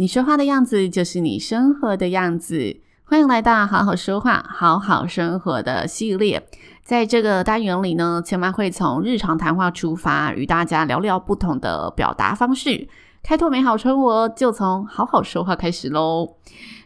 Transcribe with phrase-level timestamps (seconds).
[0.00, 2.76] 你说话的样子就是你生活的样子。
[3.02, 6.46] 欢迎来到好好说话、好好生活的系列。
[6.84, 12.86] 在这个单元里呢，千嫚会从日常谈话出发，与大家聊聊不同的表达方式，
[13.24, 16.36] 开拓美好生活，就从好好说话开始喽。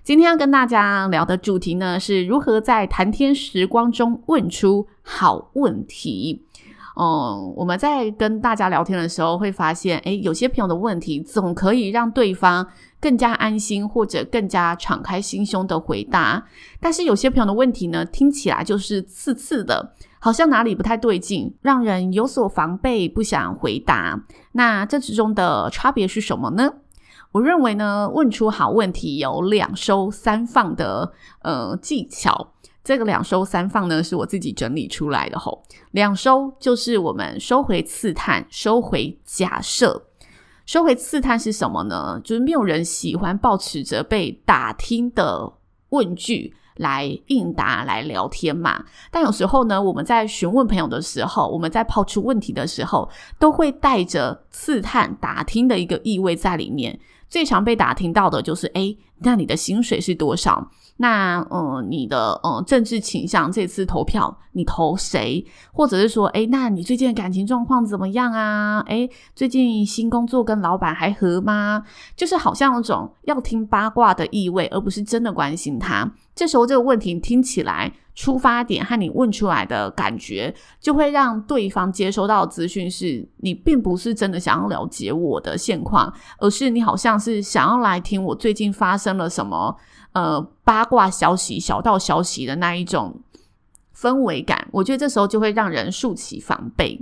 [0.02, 6.46] 今天要跟大家聊的主题呢，是如何在谈天时光中问出好问题。
[6.94, 12.66] 嗯，我们在跟大家聊天的时候，会发现，诶，有些朋友的问题总可以让对方
[13.00, 16.44] 更加安心，或者更加敞开心胸的回答。
[16.80, 24.22] 但是有些朋友的问题呢，听起来就是刺刺的，好像哪里不太对劲，让人有所防备，不想回答。
[24.52, 26.74] 那这之中的差别是什么呢？
[27.32, 32.52] 我认为呢，问出好问题有两收三放的呃技巧。
[32.84, 35.62] 这个两收三放呢，是我自己整理出来的吼。
[35.92, 40.06] 两收就是我们收回刺探，收回假设。
[40.66, 42.20] 收回刺探是什么呢？
[42.24, 45.52] 就是没有人喜欢抱持着被打听的
[45.90, 48.84] 问句来应答、来聊天嘛。
[49.10, 53.08] 但有时候呢，我们在询问朋友的时候，我们在抛出问题的时候，
[53.38, 56.98] 都会带着刺探、打听的一个意味在里面。
[57.28, 60.70] 最常被打听到的就是：诶，那你的薪水是多少？
[60.98, 65.44] 那嗯，你的嗯政治倾向，这次投票你投谁？
[65.72, 68.80] 或者是说，诶，那你最近的感情状况怎么样啊？
[68.86, 71.82] 诶，最近新工作跟老板还合吗？
[72.14, 76.12] 就是好像有种要听八卦的意味，而不是真的关心他。
[76.34, 89.76] 这时候这个问题听起来，出发点和你问出来的感觉，就会让对方接收到的资讯是，你并不是真的想要了解我的现况，而是你好像是想要来听我最近发生了什么，
[90.12, 93.20] 呃，八卦消息、小道消息的那一种
[93.96, 94.68] 氛围感。
[94.72, 97.00] 我觉得这时候就会让人竖起防备。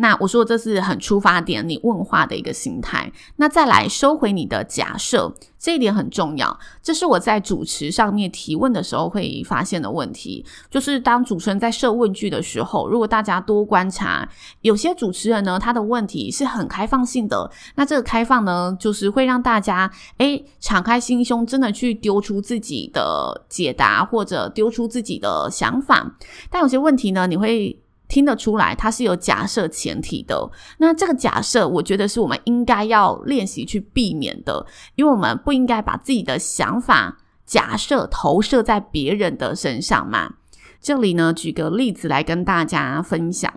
[0.00, 3.12] 那我说这是很出发点，你问话的一个心态。
[3.36, 6.58] 那再来收回你的假设，这一点很重要。
[6.82, 14.26] 这是我在主持上面提问的时候会发现的问题，就是当主持人在设问句的时候，如果大家多观察，
[14.62, 17.50] 有些主持人呢，他的问题是很开放性的。
[17.74, 26.16] 那这个开放呢，就是会让大家诶敞开心胸，真的去丢出自己的解答或者丢出自己的想法。
[26.50, 27.78] 但有些问题呢，你会。
[28.10, 30.50] 听得出来，它是有假设前提的。
[30.78, 34.66] 那这个假设，我觉得是我们应该要练习去避免的，
[34.96, 37.16] 因为我们不应该把自己的想法
[37.46, 40.34] 假设投射在别人的身上嘛。
[40.80, 43.52] 这里呢，举个例子来跟大家分享。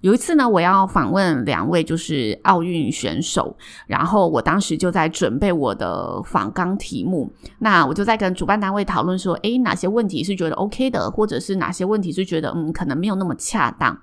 [0.00, 7.32] 有一次呢，我要访问两位就是奥运选手，然后我当时就在准备我的访纲题目。
[7.60, 13.98] 那我就在跟主办单位讨论说，诶，哪些问题是觉得 OK 的，或者是哪些问题是觉得嗯可能没有那么恰当。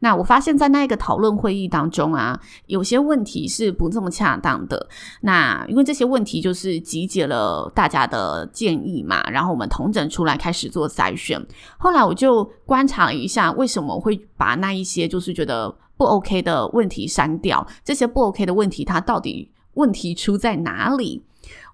[0.00, 4.88] 那我发现，在那一个讨论会议当中啊，有些问题是不这么恰当的。
[5.20, 11.40] 那因为这些问题就是集结了大家的建议嘛，然后我们统整出来开始做筛选。
[11.78, 17.66] 后来我就观察一下，为什么会把那一些就是觉得不 OK 的问题删掉？
[17.84, 21.22] 这些不 OK 的问题，它到底问题出在哪里？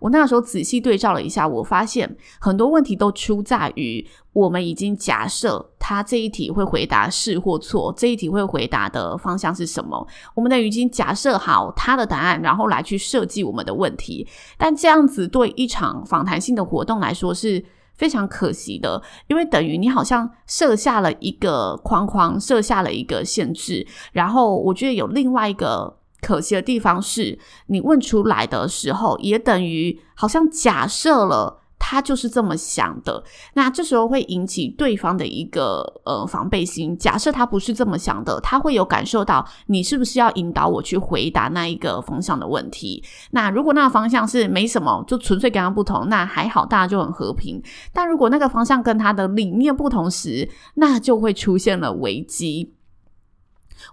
[0.01, 10.05] 我那时候仔细对照了一下，我发现很多问题都出在于我们已经假设他这一题会回答是或错，这一题会回答的方向是什么？
[10.35, 14.27] 我们的已经假设好他的答案，然后来去设计我们的问题。
[14.59, 17.65] 但这样子对一场访谈性的活动来说是
[18.01, 23.87] 非常可惜的，因为等于你好像设下了一个框框，设下了一个限制。
[24.13, 25.99] 然后我觉得有另外一个。
[26.23, 27.39] 可惜的地方是，
[27.69, 33.25] 你问出来的时候，也等于好像假设了他就是这么想的。
[33.55, 36.97] 那这时候会引起对方的一个呃防备心。
[36.97, 43.03] 假设他不是这么想的，他会有感受到你是不是要引导我去回答那一个方向的问题。
[43.33, 47.61] 那如果那个方向是没什么，就纯粹跟他不同，那还好，大家就很和平。
[47.93, 52.75] 但如果那个方向跟他的理念不同时，那就会出现了危机。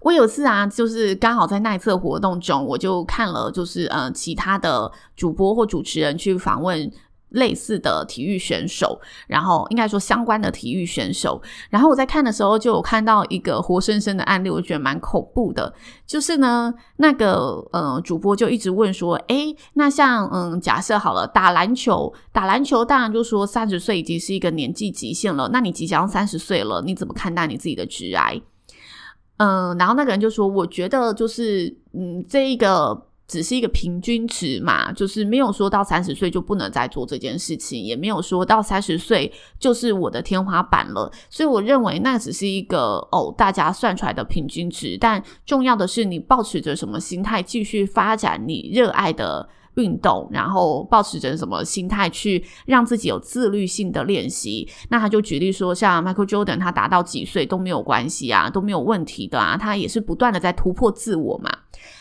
[0.01, 6.91] 我有次啊，就是刚好在那一次活动中，我就看了，就是呃其他的主播或主持人去访问
[7.29, 15.73] 类似的体育选手，然后应该说相关的体育选手，然后我在看的时候就有看到一个活生生的案例，我觉得蛮恐怖的。
[16.05, 28.41] 就是呢，那个呃主播就一直问说，诶，那像嗯假设好了，打篮球，打篮球当然就说三十岁已经是一个年纪极限了，那你即将三十岁了，你怎么看待你自己的职涯？
[29.37, 33.05] 嗯，然后那个人就说，我觉得就是嗯这一个。
[33.27, 39.29] 只是一个平均值嘛，就是没有说到三十岁就不能再做这件事情，也没有说到三十岁
[39.59, 41.11] 就是我的天花板了。
[41.29, 44.97] 所以我认为那只是一个哦，大家算出来的平均值。
[44.97, 54.65] 但重要的是你抱持着什么心态继续发展你热爱的运动，然后抱持着什么心态去让自己有自律性的练习。
[54.87, 61.51] 那他就举例说，像 Michael Jordan，他达到几岁都没有关系啊，都没有问题的啊，他也是不断的在突破自我嘛。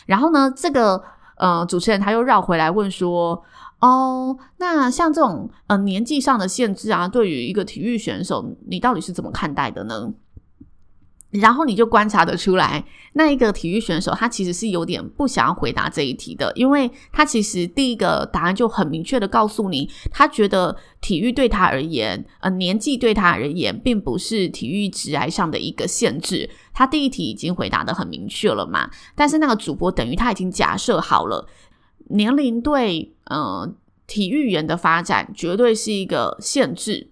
[0.05, 1.03] 然后呢，这个。
[1.37, 3.43] 呃，主持人他又绕回来问说
[3.79, 10.13] ：“哦，那像这种呃年纪上的限制啊，对于一个体育选手，你到底是怎么看待的呢？”
[11.31, 12.83] 然后你就观察得出来，
[13.13, 26.49] 那一个体育选手他其实是有点不想要回答这一题的，因为他其实第一个答案就很明确的告诉你，他觉得体育对他而言，呃，年纪对他而言，并不是体育职涯上的一个限制。
[26.73, 31.45] 他第一题已经回答的很明确了嘛，但是那个主播等于他已经假设好了，
[32.09, 33.69] 年龄对呃
[34.07, 37.09] 体育员的发展绝对是一个限制。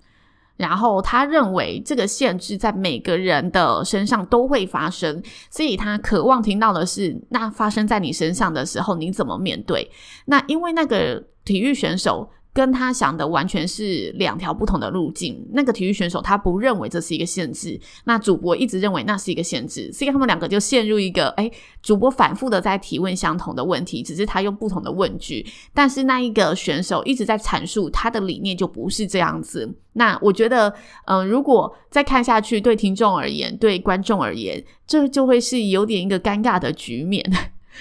[0.58, 9.90] 然后他认为这个限制在每个人的身上都会发生，所以他渴望听到的是，那发生在你身上的时候你怎么面对？
[10.26, 12.30] 那因为那个体育选手。
[12.56, 15.46] 跟他想的完全是两条不同的路径。
[15.52, 29.70] 那个体育选手他不认为这是一个限制，那主播一直认为那是一个限制，所以他们两个就陷入一个，诶，主播反复的在提问相同的问题，只是他用不同的问句，但是那一个选手一直在阐述他的理念就不是这样子。
[29.92, 30.74] 那我觉得，
[31.08, 37.22] 嗯、如果再看下去，对听众而言，对观众而言，这就会是有点一个尴尬的局面。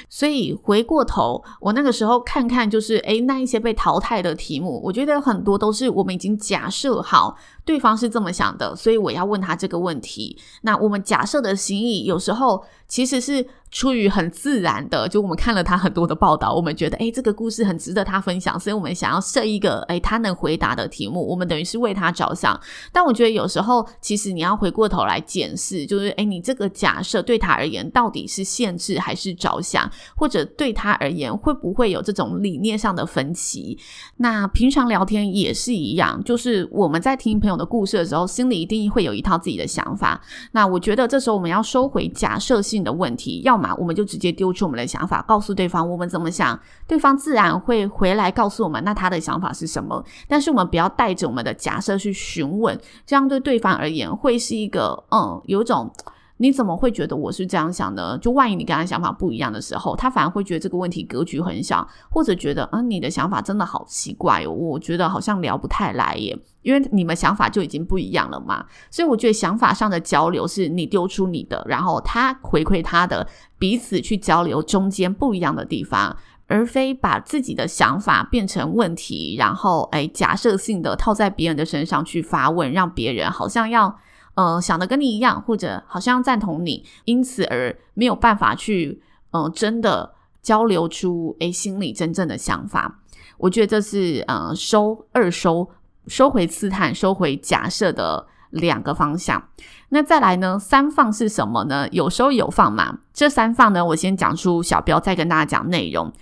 [0.09, 7.37] 所以回过头，我那个时候看看，就是诶，那一些被淘汰的题目，我觉得很多都是我们已经假设好。
[7.65, 10.37] 对方是这么想的，所以我要问他这个问题。
[10.63, 15.09] 那我们假设的心意，有时候其实是出于很自然的。
[15.09, 21.27] 就我们看了他很多的报道，我们觉得，诶，这个故事很值得他分享，所以我们想要设一个，诶，他能回答的题目。
[21.27, 22.59] 我们等于是为他着想。
[22.93, 29.91] 但我觉得有时候，其实你要回过头来检视，就是，诶，你这个假设对他而言，到底是限制还是着想？
[30.15, 33.79] 或者对他而言，会不会有这种理念上的分歧？
[34.19, 40.21] 那平常聊天也是一样，就是我们在听朋友友的故事的时候，心里一定会有一套自己的想法。
[40.53, 50.05] 那我觉得这时候我们要收回假设性的问题，要么我们就直接丢出我们的想法，告诉对方我们怎么想，对方自然会回来告诉我们，那他的想法是什么。
[50.29, 55.91] 但是我们不要带着我们的假设去询问，这样对对方而言会是一个嗯，有种。
[56.39, 58.19] 你怎么会觉得我是这样想呢？
[58.19, 68.67] 就万一你跟他想法不一样的时候，他反而会觉得这个问题格局很小，或者觉得啊，你的想法真的好奇怪哦，我觉得好像聊不太来耶，因为你们想法就已经不一样了嘛。
[68.91, 73.25] 所以我觉得想法上的交流是你丢出你的，然后他回馈他的，
[73.57, 76.17] 彼此去交流中间不一样的地方，
[76.49, 83.97] 而非把自己的想法变成问题，然后诶，假设性的套在别人的身上去发问，让别人好像要。
[84.35, 93.01] 呃，想的跟你一样，或者好像赞同你，因此而没有办法去，呃，真的交流出诶心里真正的想法。
[93.39, 95.69] 我觉得这是呃收二收
[96.07, 99.49] 收回刺探，收回假设的两个方向。
[99.91, 101.89] 那再来呢，三放是什么呢？
[101.91, 102.99] 有收有放嘛。
[103.13, 106.13] 这三放呢，我先讲出小标，再跟大家讲内容。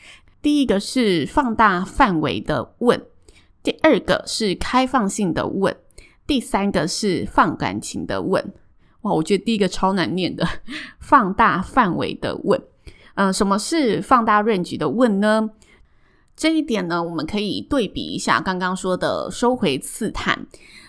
[0.43, 3.03] 第一个是放大范围的问，
[3.63, 5.77] 第二个是开放性的问。
[6.27, 8.53] 第三个是放感情的问，
[9.03, 10.47] 哇，我觉得第一个超难念的，
[11.01, 12.63] 放大范围的问，
[13.15, 15.51] 嗯、什么是放大 range 的问呢？
[16.35, 20.47] 这一点呢，我们可以对比一下刚刚说的收回刺探。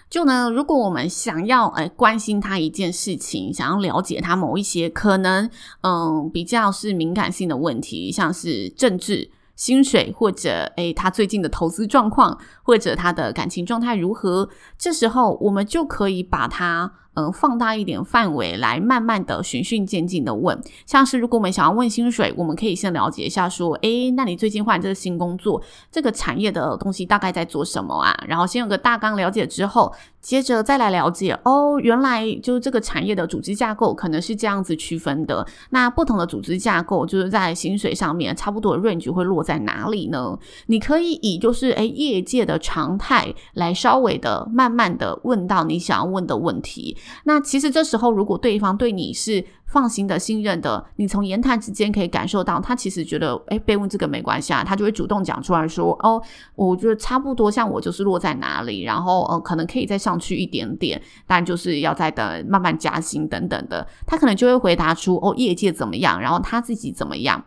[0.10, 5.50] 就呢，如果我们想要哎关心他一件事情，想要了解他某一些可能
[5.82, 9.32] 嗯比较是敏感性的问题，像是政治。
[9.56, 14.50] 薪水，或者诶，他最近的投资状况，或者他的感情状态如何？
[14.78, 20.60] 这时候我们就可以把他、呃，放大一点范围来慢慢的循序渐进的问。
[20.86, 28.14] 像是如果我们想要问薪水，我们可以先了解一下说，诶，那你最近换这个新工作，这个产业的东西大概在做什么啊？
[28.28, 29.94] 然后先有个大纲了解之后。
[30.24, 35.46] 接着再来了解哦，原来就是这个产业的组织架构可能是这样子区分的。
[35.72, 40.40] 那不同的组织架构，就是在薪水上面差不多的 range 会落在哪里呢？
[40.68, 46.96] 你可以以就是诶业界的常态来稍微的慢慢的问到你想要问的问题。
[47.26, 56.22] 那其实这时候如果对方对你是放心的、信任的，你从言谈之间可以感受到，他其实觉得，诶，被问这个没关系啊，他就会主动讲出来说，哦，
[56.56, 67.44] 我觉得差不多，像我就是落在哪里，然后，呃，可能可以再上去一点点，但就是要再等慢慢加薪等等的，他可能就会回答出，哦，业界怎么样，然后他自己怎么样。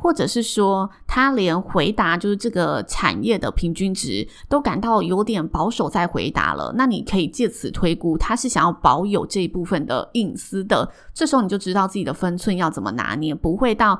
[0.00, 6.72] 或者是说，他连回答就是这个产业的平均值都感到有点保守，在回答了。
[6.76, 10.88] 那你可以借此推估，他是想要保有这一部分的隐私的。
[11.12, 13.98] 这时候你就知道自己的分寸要怎么拿捏，不会到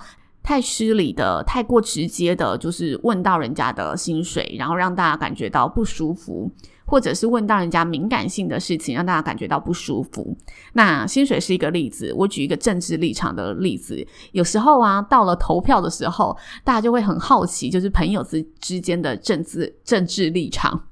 [0.49, 6.51] 太失礼的、太过直接的，就是问到人家的薪水，然后让大家感觉到不舒服。
[6.87, 10.35] 或者是问到人家敏感性的事情，让大家感觉到不舒服。
[10.73, 14.03] 那薪水是一个例子，我举一个政治立场的例子。
[14.33, 20.85] 有时候啊，到了投票的时候，大家就会很好奇，就是朋友之之间的政治政治立场。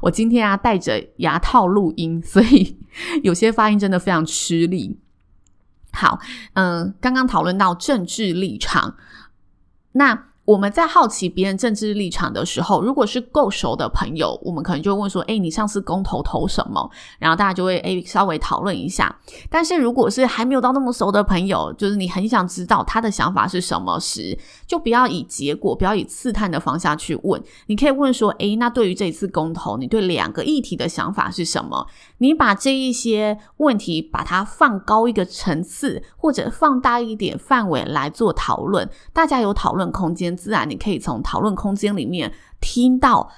[0.00, 2.78] 我今天啊戴着牙套录音，所以
[3.22, 4.98] 有些发音真的非常吃力。
[5.92, 6.18] 好，
[6.54, 8.96] 嗯，刚刚讨论到政治立场，
[9.92, 10.31] 那。
[10.52, 19.16] 我们在好奇别人政治立场的时候，如果是够熟的朋友，我们可能就会问说：“诶，你上次公投投什么？”然后大家就会诶稍微讨论一下。
[19.48, 27.42] 但是如果是还没有到那么熟的朋友，就是你很想知道他的想法是什么时，就不要以结果，不要以刺探的方向去问。
[27.68, 31.86] 你可以问说：“诶，那对于这一次公投，你对两个议题的想法是什么？”
[32.18, 40.36] 你把这一些问题把它放高一个层次，或者放大一点范围来做讨论，大家有讨论空间。
[40.42, 43.30] 自然，你可以从讨论空间里面听到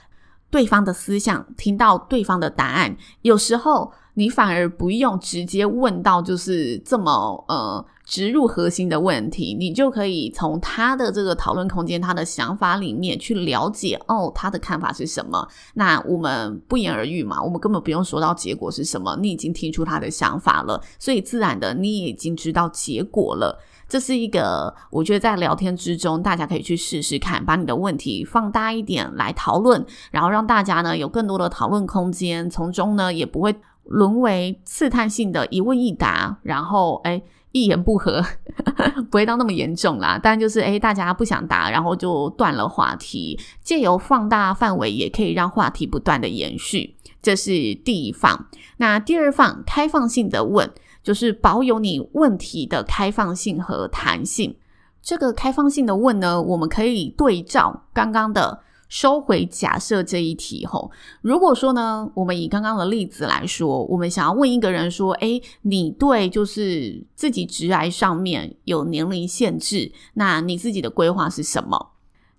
[0.51, 2.97] 对方的思想，听到对方的答案。
[3.21, 15.47] 有时候你反而不用直接问到，就是这么呃直入核心的问题，你就可以从他的这个讨论空间、他的想法里面去了解哦，他的看法是什么。
[15.75, 23.61] 那我们不言而喻嘛，我们根本不用说到结果是什么，你已经听出他的想法了，所以自然的你已经知道结果了。
[23.95, 37.23] 这是一个，我觉得在聊天之中，大家可以去试试看，把你的问题放大一点来讨论，然后让大家呢有更多的讨论空间，从中呢也不会沦为刺探性的一问一答，然后诶
[37.53, 38.21] 一言不合，
[39.13, 40.19] 不会到那么严重啦。
[40.21, 43.39] 但就是诶大家不想答，然后就断了话题。
[43.63, 46.97] 借由放大范围，也可以让话题不断的延续。
[47.23, 48.49] 这是第一放。
[48.79, 50.69] 那第二放，开放性的问。
[51.05, 54.57] 就是保有你问题的开放性和弹性。
[55.01, 58.59] 这个开放性的问呢，我们可以对照刚刚的
[58.89, 60.91] 收回假设这一题吼。
[61.21, 71.91] 如果说呢，我们以刚刚的例子来说，我们想要问一个人说：“诶，你对就是自己直癌上面有年龄限制，那你自己的规划是什么？”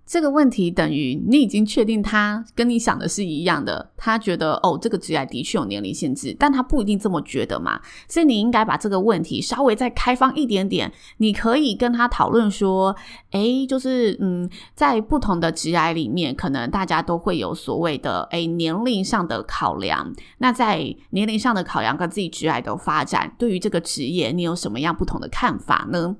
[0.06, 7.80] 这个问题等于你已经确定他跟你想的是一样的，他觉得哦，这个职业的确有年龄限制，但他不一定这么觉得嘛。
[8.08, 12.94] 所以你应该把这个问题稍微再开放一点点，你可以跟他讨论说，
[13.32, 20.14] 诶，就是嗯，在不同的职业里面，可能大家都会有所谓的诶年龄上的考量。
[20.38, 26.14] 那在年龄上的考量跟自己职业的发展，对于这个职业，你有什么样不同的看法呢？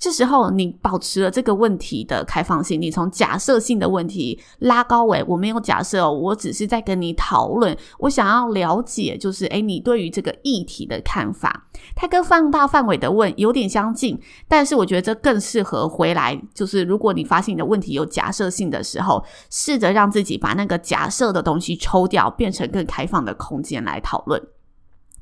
[0.00, 24.42] 这时候，你保持了这个问题的开放性，你从假设性的问题拉高为我没有假设哦，我只是在跟你讨论，我想要了解，就是诶，你对于这个议题的看法，它跟放大范围的问有点相近，但是我觉得这更适合回来，就是如果你发现你的问题有假设性的时候，试着让自己把那个假设的东西抽掉，变成更开放的空间来讨论。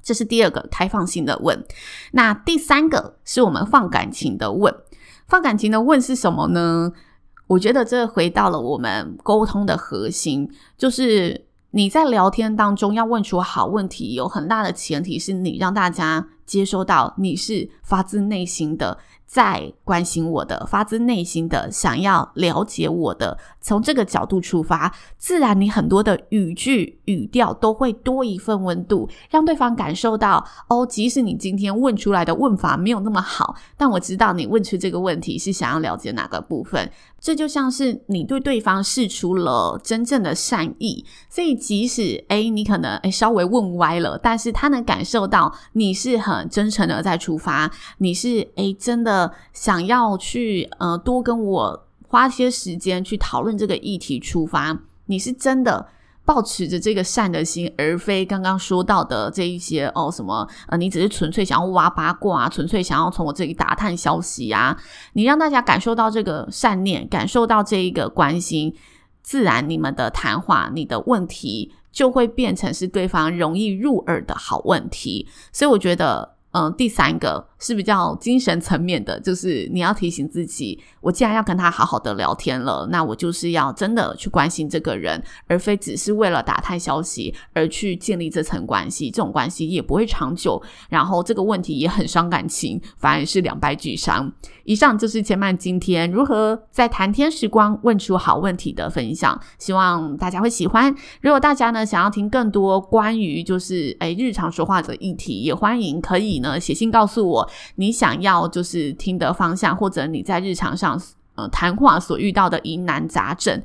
[0.08, 1.62] 这是第二个开放性的问，
[2.12, 4.74] 那第三个是我们放感情的问。
[5.26, 6.90] 放感情的问是什么呢？
[7.46, 18.96] 我觉得这回到了我们沟通的核心，就是你在聊天当中要问出好问题，有很大的前提是你让大家接收到你是发自内心的。
[19.28, 36.90] 在关心我的，发自内心的想要了解我的，从这个角度出发，自然你很多的语句语调都会多一份温度，让对方感受到哦，即使你今天问出来的问法没有那么好，但我知道你问出这个问题是想要了解哪个部分。
[37.20, 47.68] 这就像是你对对方释出了真正的善意，所以即使诶你可能诶稍微问歪了，但是他能感受到你是很真诚的在出发，
[47.98, 49.17] 你是诶真的
[49.52, 55.88] 想要去呃多跟我花些时间去讨论这个议题出发，你是真的。
[56.28, 64.78] 抱持着这个善的心，而非刚刚说到的这一些哦，什么呃，你只是纯粹想要挖八卦啊，纯粹想要从我这里打探消息啊。
[65.14, 68.74] 你让大家感受到这个善念，感受到这一个关心，
[69.22, 75.26] 自然你们的谈话、你的问题就会变成是对方容易入耳的好问题。
[75.50, 77.48] 所以我觉得，嗯、第三个。
[77.60, 89.10] 是比较精神层面的，就是你要提醒自己，我既然要跟他好好的聊天了，那我就是要真的去关心这个人，而非只是为了打探消息而去建立这层关系。
[89.10, 94.32] 这种关系也不会长久，然后这个问题也很伤感情，反而是两败俱伤。
[94.62, 100.94] 以上就是千曼今天如何在谈天时光问出好问题的分享，希望大家会喜欢。
[101.22, 107.50] 如果大家呢想要听更多关于就是诶日常说话的议题，也欢迎可以呢呃写信告诉我。
[107.76, 111.00] 你想要就是听的方向，或者你在日常上
[111.34, 113.62] 呃谈话所遇到的疑难杂症，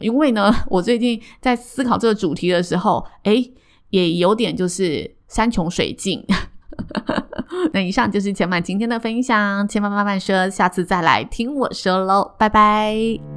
[0.00, 3.52] 因为呢，我最近在思考这个主题的时候，诶，
[3.90, 6.24] 也有点就是山穷水尽。
[7.72, 13.35] 那以上就是千嫚今天的分享，千万慢慢说，下次再来听我说喽，拜拜。